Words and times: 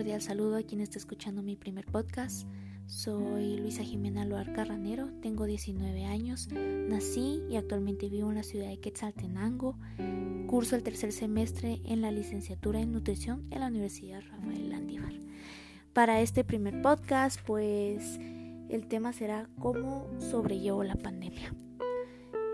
cordial 0.00 0.22
saludo 0.22 0.56
a 0.56 0.62
quien 0.62 0.80
está 0.80 0.96
escuchando 0.96 1.42
mi 1.42 1.56
primer 1.56 1.84
podcast. 1.84 2.46
Soy 2.86 3.58
Luisa 3.58 3.84
Jimena 3.84 4.24
Loar 4.24 4.54
Carranero, 4.54 5.10
tengo 5.20 5.44
19 5.44 6.06
años, 6.06 6.48
nací 6.50 7.42
y 7.50 7.56
actualmente 7.56 8.08
vivo 8.08 8.30
en 8.30 8.36
la 8.36 8.42
ciudad 8.42 8.68
de 8.68 8.80
Quetzaltenango. 8.80 9.76
Curso 10.46 10.74
el 10.74 10.82
tercer 10.82 11.12
semestre 11.12 11.82
en 11.84 12.00
la 12.00 12.10
licenciatura 12.12 12.80
en 12.80 12.92
nutrición 12.92 13.46
en 13.50 13.60
la 13.60 13.66
Universidad 13.66 14.22
Rafael 14.22 14.70
Landívar. 14.70 15.12
Para 15.92 16.22
este 16.22 16.44
primer 16.44 16.80
podcast, 16.80 17.38
pues 17.46 18.18
el 18.70 18.86
tema 18.88 19.12
será 19.12 19.50
cómo 19.58 20.08
sobrellevo 20.18 20.82
la 20.82 20.94
pandemia. 20.94 21.54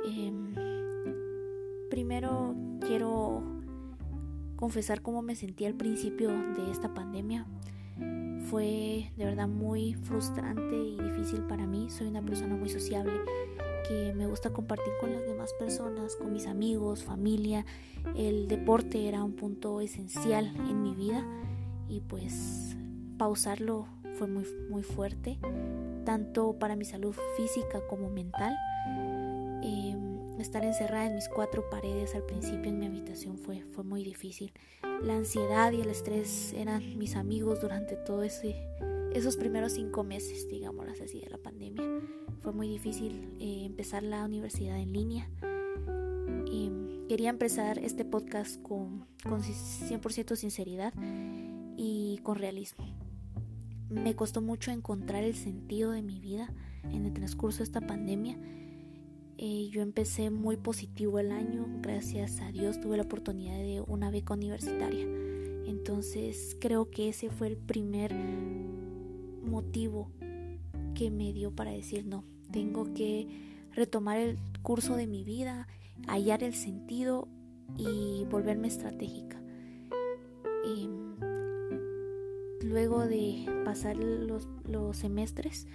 Em, 0.04 0.52
primero 1.90 2.56
quiero 2.80 3.55
confesar 4.56 5.02
cómo 5.02 5.22
me 5.22 5.36
sentí 5.36 5.64
al 5.64 5.74
principio 5.74 6.30
de 6.30 6.70
esta 6.70 6.92
pandemia. 6.94 7.46
Fue 8.50 9.10
de 9.16 9.24
verdad 9.24 9.48
muy 9.48 9.94
frustrante 9.94 10.76
y 10.76 10.98
difícil 11.00 11.40
para 11.42 11.66
mí. 11.66 11.88
Soy 11.90 12.06
una 12.06 12.22
persona 12.22 12.54
muy 12.54 12.68
sociable 12.68 13.12
que 13.88 14.12
me 14.14 14.26
gusta 14.26 14.50
compartir 14.50 14.92
con 15.00 15.12
las 15.12 15.24
demás 15.26 15.52
personas, 15.58 16.16
con 16.16 16.32
mis 16.32 16.46
amigos, 16.46 17.04
familia. 17.04 17.64
El 18.16 18.48
deporte 18.48 19.08
era 19.08 19.22
un 19.22 19.32
punto 19.32 19.80
esencial 19.80 20.46
en 20.68 20.82
mi 20.82 20.94
vida 20.94 21.24
y 21.88 22.00
pues 22.00 22.76
pausarlo 23.18 23.86
fue 24.18 24.26
muy, 24.26 24.44
muy 24.70 24.82
fuerte, 24.82 25.38
tanto 26.04 26.54
para 26.58 26.76
mi 26.76 26.84
salud 26.84 27.14
física 27.36 27.80
como 27.88 28.08
mental. 28.08 28.56
Em, 29.62 29.95
estar 30.42 30.64
encerrada 30.64 31.06
en 31.06 31.14
mis 31.14 31.28
cuatro 31.28 31.68
paredes 31.70 32.14
al 32.14 32.24
principio 32.24 32.70
en 32.70 32.78
mi 32.78 32.86
habitación 32.86 33.38
fue, 33.38 33.62
fue 33.72 33.84
muy 33.84 34.04
difícil. 34.04 34.52
La 35.02 35.16
ansiedad 35.16 35.72
y 35.72 35.80
el 35.80 35.90
estrés 35.90 36.52
eran 36.54 36.98
mis 36.98 37.16
amigos 37.16 37.60
durante 37.60 37.96
todo 37.96 38.22
ese, 38.22 38.56
esos 39.12 39.36
primeros 39.36 39.72
cinco 39.72 40.04
meses, 40.04 40.48
digamos 40.48 40.86
así, 41.00 41.20
de 41.20 41.30
la 41.30 41.38
pandemia. 41.38 41.84
Fue 42.40 42.52
muy 42.52 42.68
difícil 42.68 43.36
eh, 43.40 43.64
empezar 43.64 44.02
la 44.02 44.24
universidad 44.24 44.78
en 44.78 44.92
línea. 44.92 45.28
Y 46.50 46.70
quería 47.08 47.30
empezar 47.30 47.78
este 47.78 48.04
podcast 48.04 48.60
con, 48.62 49.06
con 49.22 49.42
100% 49.42 50.36
sinceridad 50.36 50.94
y 51.76 52.20
con 52.22 52.36
realismo. 52.36 52.86
Me 53.88 54.16
costó 54.16 54.40
mucho 54.42 54.70
encontrar 54.70 55.22
el 55.22 55.34
sentido 55.34 55.92
de 55.92 56.02
mi 56.02 56.20
vida 56.20 56.52
en 56.84 57.06
el 57.06 57.12
transcurso 57.12 57.58
de 57.58 57.64
esta 57.64 57.80
pandemia. 57.80 58.38
Eh, 59.38 59.68
yo 59.70 59.82
empecé 59.82 60.30
muy 60.30 60.56
positivo 60.56 61.18
el 61.18 61.30
año, 61.30 61.66
gracias 61.82 62.40
a 62.40 62.50
Dios 62.52 62.80
tuve 62.80 62.96
la 62.96 63.02
oportunidad 63.02 63.58
de 63.58 63.82
una 63.86 64.10
beca 64.10 64.32
universitaria. 64.32 65.06
Entonces 65.66 66.56
creo 66.58 66.90
que 66.90 67.10
ese 67.10 67.28
fue 67.28 67.48
el 67.48 67.56
primer 67.58 68.14
motivo 69.44 70.10
que 70.94 71.10
me 71.10 71.34
dio 71.34 71.50
para 71.54 71.70
decir 71.70 72.06
no, 72.06 72.24
tengo 72.50 72.94
que 72.94 73.28
retomar 73.72 74.16
el 74.16 74.38
curso 74.62 74.96
de 74.96 75.06
mi 75.06 75.22
vida, 75.22 75.68
hallar 76.06 76.42
el 76.42 76.54
sentido 76.54 77.28
y 77.76 78.24
volverme 78.30 78.68
estratégica. 78.68 79.38
Em, 80.64 81.16
luego 82.62 83.06
de 83.06 83.44
pasar 83.66 83.96
los, 83.96 84.48
los 84.64 84.96
semestres, 84.96 85.66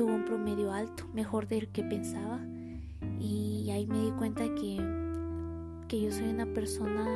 tuvo 0.00 0.14
un 0.14 0.24
promedio 0.24 0.72
alto, 0.72 1.04
mejor 1.12 1.46
del 1.46 1.68
que 1.68 1.82
pensaba. 1.82 2.40
Y 3.18 3.68
ahí 3.70 3.86
me 3.86 4.00
di 4.00 4.12
cuenta 4.12 4.44
que, 4.54 4.78
que 5.88 6.00
yo 6.00 6.10
soy 6.10 6.30
una 6.30 6.46
persona 6.46 7.06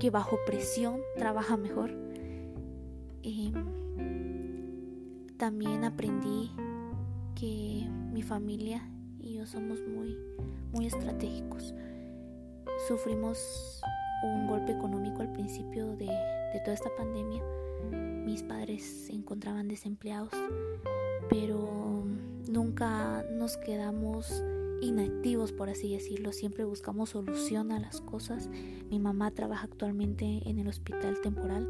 que 0.00 0.10
bajo 0.10 0.36
presión 0.46 0.98
trabaja 1.16 1.56
mejor. 1.56 1.92
Y 3.22 3.52
también 5.36 5.84
aprendí 5.84 6.50
que 7.36 7.86
mi 8.12 8.22
familia 8.22 8.82
y 9.20 9.34
yo 9.34 9.46
somos 9.46 9.78
muy, 9.86 10.16
muy 10.72 10.86
estratégicos. 10.86 11.72
Sufrimos 12.88 13.80
un 14.24 14.48
golpe 14.48 14.72
económico 14.72 15.22
al 15.22 15.30
principio 15.30 15.94
de, 15.94 16.06
de 16.06 16.60
toda 16.64 16.74
esta 16.74 16.90
pandemia. 16.96 17.44
Mis 18.24 18.42
padres 18.42 18.82
se 18.82 19.12
encontraban 19.12 19.68
desempleados 19.68 20.32
pero 21.30 22.04
nunca 22.48 23.24
nos 23.32 23.56
quedamos 23.56 24.42
inactivos, 24.82 25.52
por 25.52 25.70
así 25.70 25.92
decirlo. 25.92 26.32
Siempre 26.32 26.64
buscamos 26.64 27.10
solución 27.10 27.70
a 27.70 27.78
las 27.78 28.00
cosas. 28.00 28.50
Mi 28.90 28.98
mamá 28.98 29.30
trabaja 29.30 29.64
actualmente 29.64 30.42
en 30.44 30.58
el 30.58 30.66
hospital 30.66 31.20
temporal, 31.22 31.66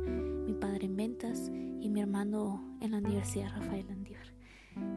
mi 0.46 0.54
padre 0.54 0.86
en 0.86 0.96
ventas 0.96 1.50
y 1.80 1.88
mi 1.90 2.00
hermano 2.00 2.76
en 2.80 2.92
la 2.92 2.98
Universidad 2.98 3.50
Rafael 3.50 3.86
Landívar. 3.86 4.26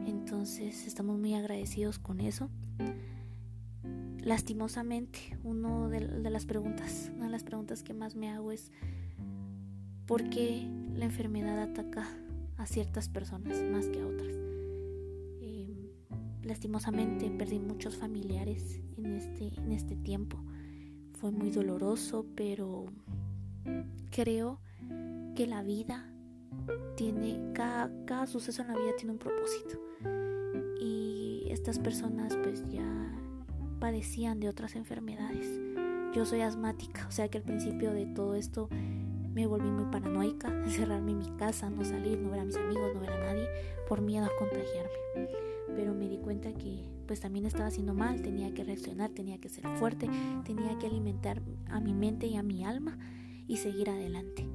Entonces 0.06 0.86
estamos 0.86 1.18
muy 1.18 1.34
agradecidos 1.34 1.98
con 1.98 2.20
eso. 2.20 2.48
Lastimosamente, 4.20 5.36
una 5.42 5.88
de, 5.88 6.08
de 6.08 6.30
las 6.30 6.46
preguntas, 6.46 7.12
una 7.14 7.26
de 7.26 7.32
las 7.32 7.44
preguntas 7.44 7.82
que 7.82 7.92
más 7.92 8.16
me 8.16 8.30
hago 8.30 8.52
es 8.52 8.72
¿por 10.06 10.28
qué 10.30 10.68
la 10.94 11.06
enfermedad 11.06 11.60
ataca 11.60 12.08
a 12.56 12.66
ciertas 12.66 13.08
personas 13.08 13.62
más 13.62 13.86
que 13.88 14.00
a 14.00 14.06
otras? 14.06 14.34
Lastimosamente 16.44 17.30
perdí 17.30 17.58
muchos 17.58 17.96
familiares 17.96 18.82
en 18.98 19.14
este, 19.14 19.58
en 19.58 19.72
este 19.72 19.96
tiempo. 19.96 20.36
Fue 21.14 21.30
muy 21.30 21.50
doloroso, 21.50 22.26
pero 22.34 22.84
creo 24.10 24.60
que 25.34 25.46
la 25.46 25.62
vida 25.62 26.06
tiene, 26.96 27.40
cada, 27.54 27.90
cada 28.04 28.26
suceso 28.26 28.60
en 28.60 28.68
la 28.68 28.76
vida 28.76 28.90
tiene 28.96 29.12
un 29.12 29.18
propósito. 29.18 29.80
Y 30.78 31.46
estas 31.48 31.78
personas 31.78 32.36
pues 32.42 32.62
ya 32.70 32.84
padecían 33.80 34.38
de 34.38 34.50
otras 34.50 34.76
enfermedades. 34.76 35.48
Yo 36.14 36.26
soy 36.26 36.42
asmática, 36.42 37.06
o 37.08 37.10
sea 37.10 37.28
que 37.28 37.38
al 37.38 37.44
principio 37.44 37.92
de 37.92 38.04
todo 38.04 38.34
esto 38.34 38.68
me 39.34 39.46
volví 39.46 39.70
muy 39.70 39.90
paranoica, 39.90 40.48
encerrarme 40.48 41.12
en 41.12 41.18
mi 41.18 41.30
casa, 41.36 41.68
no 41.68 41.84
salir, 41.84 42.18
no 42.18 42.30
ver 42.30 42.40
a 42.40 42.44
mis 42.44 42.56
amigos, 42.56 42.94
no 42.94 43.00
ver 43.00 43.10
a 43.10 43.18
nadie, 43.18 43.46
por 43.88 44.00
miedo 44.00 44.24
a 44.24 44.30
contagiarme 44.38 45.04
pero 45.74 45.94
me 45.94 46.08
di 46.08 46.18
cuenta 46.18 46.52
que 46.52 46.88
pues 47.06 47.20
también 47.20 47.44
estaba 47.44 47.66
haciendo 47.66 47.94
mal, 47.94 48.22
tenía 48.22 48.52
que 48.54 48.64
reaccionar, 48.64 49.10
tenía 49.10 49.38
que 49.38 49.48
ser 49.48 49.66
fuerte, 49.76 50.08
tenía 50.44 50.78
que 50.78 50.86
alimentar 50.86 51.42
a 51.68 51.80
mi 51.80 51.92
mente 51.92 52.26
y 52.26 52.36
a 52.36 52.42
mi 52.42 52.64
alma 52.64 52.98
y 53.46 53.58
seguir 53.58 53.90
adelante. 53.90 54.48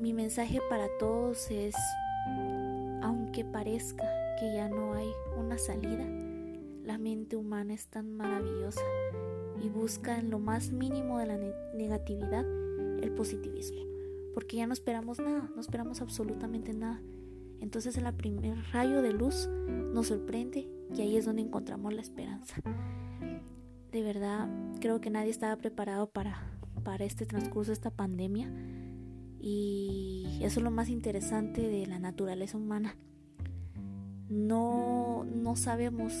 Mi 0.00 0.14
mensaje 0.14 0.60
para 0.70 0.86
todos 0.98 1.50
es, 1.50 1.74
aunque 3.02 3.44
parezca 3.44 4.04
que 4.38 4.54
ya 4.54 4.68
no 4.68 4.94
hay 4.94 5.08
una 5.36 5.58
salida, 5.58 6.06
la 6.82 6.96
mente 6.98 7.36
humana 7.36 7.74
es 7.74 7.88
tan 7.88 8.14
maravillosa 8.14 8.84
y 9.62 9.68
busca 9.68 10.18
en 10.18 10.30
lo 10.30 10.38
más 10.38 10.70
mínimo 10.70 11.18
de 11.18 11.26
la 11.26 11.38
negatividad 11.74 12.44
el 13.02 13.12
positivismo, 13.12 13.80
porque 14.34 14.56
ya 14.56 14.66
no 14.66 14.72
esperamos 14.72 15.18
nada, 15.18 15.50
no 15.54 15.60
esperamos 15.60 16.00
absolutamente 16.00 16.72
nada 16.74 17.02
entonces 17.60 17.96
el 17.96 18.12
primer 18.14 18.56
rayo 18.72 19.02
de 19.02 19.12
luz 19.12 19.48
nos 19.92 20.08
sorprende 20.08 20.68
y 20.94 21.00
ahí 21.00 21.16
es 21.16 21.24
donde 21.24 21.42
encontramos 21.42 21.92
la 21.92 22.00
esperanza. 22.00 22.56
De 23.92 24.02
verdad, 24.02 24.48
creo 24.80 25.00
que 25.00 25.10
nadie 25.10 25.30
estaba 25.30 25.56
preparado 25.56 26.10
para, 26.10 26.58
para 26.84 27.04
este 27.04 27.24
transcurso, 27.24 27.72
esta 27.72 27.90
pandemia. 27.90 28.52
Y 29.40 30.38
eso 30.42 30.60
es 30.60 30.64
lo 30.64 30.70
más 30.70 30.88
interesante 30.88 31.62
de 31.62 31.86
la 31.86 31.98
naturaleza 31.98 32.58
humana. 32.58 32.96
No, 34.28 35.24
no 35.24 35.56
sabemos 35.56 36.12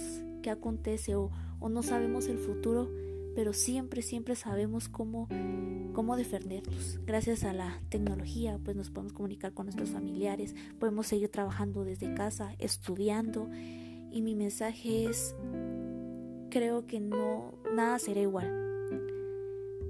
qué 0.42 0.50
acontece 0.50 1.16
o, 1.16 1.30
o 1.58 1.68
no 1.68 1.82
sabemos 1.82 2.28
el 2.28 2.38
futuro, 2.38 2.88
pero 3.36 3.52
siempre, 3.52 4.02
siempre 4.02 4.34
sabemos 4.34 4.88
cómo 4.88 5.28
cómo 5.96 6.14
defendernos. 6.14 7.00
Gracias 7.06 7.42
a 7.42 7.54
la 7.54 7.80
tecnología, 7.88 8.58
pues 8.62 8.76
nos 8.76 8.90
podemos 8.90 9.14
comunicar 9.14 9.54
con 9.54 9.64
nuestros 9.64 9.88
familiares, 9.88 10.54
podemos 10.78 11.06
seguir 11.06 11.30
trabajando 11.30 11.84
desde 11.84 12.12
casa, 12.12 12.54
estudiando. 12.58 13.48
Y 14.12 14.20
mi 14.20 14.34
mensaje 14.34 15.06
es, 15.06 15.34
creo 16.50 16.86
que 16.86 17.00
no, 17.00 17.54
nada 17.74 17.98
será 17.98 18.20
igual. 18.20 18.46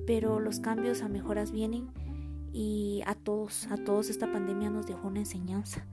Pero 0.06 0.38
los 0.38 0.60
cambios 0.60 1.02
a 1.02 1.08
mejoras 1.08 1.50
vienen 1.50 1.88
y 2.52 3.02
a 3.04 3.16
todos, 3.16 3.66
a 3.72 3.76
todos 3.76 4.08
esta 4.08 4.30
pandemia 4.30 4.70
nos 4.70 4.86
dejó 4.86 5.08
una 5.08 5.18
enseñanza. 5.18 5.88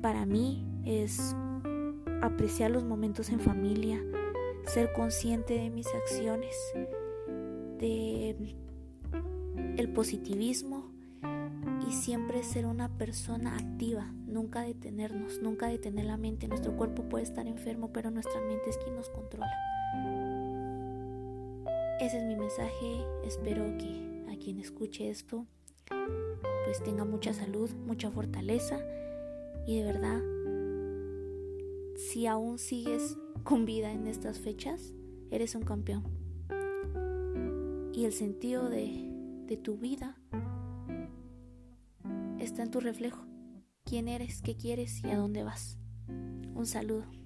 Para 0.00 0.26
mí 0.26 0.64
es 0.84 1.34
apreciar 2.22 2.70
los 2.70 2.84
momentos 2.84 3.30
en 3.30 3.40
familia, 3.40 4.00
ser 4.68 4.92
consciente 4.92 5.54
de 5.54 5.70
mis 5.70 5.86
acciones, 5.94 6.54
de 7.78 8.56
el 9.76 9.92
positivismo 9.92 10.90
y 11.88 11.92
siempre 11.92 12.42
ser 12.42 12.66
una 12.66 12.88
persona 12.98 13.56
activa, 13.56 14.12
nunca 14.26 14.62
detenernos, 14.62 15.40
nunca 15.40 15.68
detener 15.68 16.06
la 16.06 16.16
mente. 16.16 16.48
Nuestro 16.48 16.76
cuerpo 16.76 17.08
puede 17.08 17.24
estar 17.24 17.46
enfermo, 17.46 17.92
pero 17.92 18.10
nuestra 18.10 18.40
mente 18.40 18.70
es 18.70 18.76
quien 18.78 18.94
nos 18.96 19.08
controla. 19.08 19.52
Ese 22.00 22.18
es 22.18 22.24
mi 22.24 22.36
mensaje, 22.36 23.04
espero 23.24 23.64
que 23.78 24.24
a 24.32 24.36
quien 24.38 24.58
escuche 24.58 25.10
esto 25.10 25.46
pues 26.64 26.82
tenga 26.84 27.04
mucha 27.04 27.32
salud, 27.32 27.70
mucha 27.86 28.10
fortaleza 28.10 28.78
y 29.66 29.78
de 29.78 29.84
verdad, 29.84 30.20
si 32.08 32.26
aún 32.26 32.58
sigues 32.58 33.18
con 33.44 33.66
vida 33.66 33.92
en 33.92 34.06
estas 34.06 34.40
fechas, 34.40 34.94
eres 35.30 35.54
un 35.54 35.62
campeón. 35.62 36.04
Y 37.92 38.06
el 38.06 38.14
sentido 38.14 38.70
de, 38.70 39.04
tu 39.62 39.76
vida 39.76 40.18
está 42.38 42.62
en 42.62 42.70
tu 42.70 42.80
reflejo. 42.80 43.26
¿Quién 43.84 44.08
eres? 44.08 44.40
¿Qué 44.40 44.56
quieres? 44.56 45.04
¿Y 45.04 45.10
a 45.10 45.18
dónde 45.18 45.42
vas? 45.42 45.78
Un 46.54 46.64
saludo. 46.64 47.17